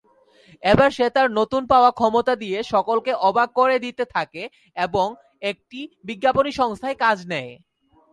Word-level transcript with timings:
এবার 0.63 0.89
সে 0.91 1.07
তার 1.15 1.27
নতুন 1.39 1.61
পাওয়া 1.71 1.91
ক্ষমতা 1.91 2.33
দিয়ে 2.43 2.57
সকলকে 2.73 3.11
অবাক 3.29 3.49
করে 3.59 3.75
দিতে 3.85 4.03
থাকে 4.15 4.43
এবং 4.77 5.07
একটি 5.43 5.79
বিজ্ঞাপনী 6.07 6.51
সংস্থায় 6.59 6.97
কাজ 7.03 7.17
নেয়। 7.31 7.51